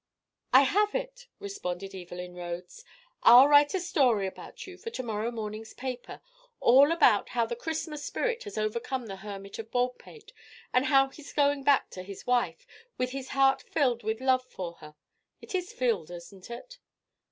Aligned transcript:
"I 0.51 0.61
have 0.63 0.95
it," 0.95 1.27
responded 1.37 1.93
Evelyn 1.93 2.33
Rhodes. 2.33 2.83
"I'll 3.21 3.47
write 3.47 3.75
a 3.75 3.79
story 3.79 4.25
about 4.25 4.65
you 4.65 4.75
for 4.75 4.89
to 4.89 5.03
morrow 5.03 5.29
morning's 5.29 5.75
paper. 5.75 6.21
All 6.59 6.91
about 6.91 7.29
how 7.29 7.45
the 7.45 7.55
Christmas 7.55 8.03
spirit 8.03 8.45
has 8.45 8.57
overcome 8.57 9.05
the 9.05 9.17
Hermit 9.17 9.59
of 9.59 9.69
Baldpate, 9.69 10.33
and 10.73 10.85
how 10.85 11.09
he's 11.09 11.33
going 11.33 11.63
back 11.63 11.91
to 11.91 12.01
his 12.01 12.25
wife, 12.25 12.65
with 12.97 13.11
his 13.11 13.27
heart 13.27 13.61
filled 13.61 14.01
with 14.01 14.21
love 14.21 14.43
for 14.45 14.73
her 14.77 14.95
it 15.39 15.53
is 15.53 15.71
filled, 15.71 16.09
isn't 16.09 16.49
it?" 16.49 16.79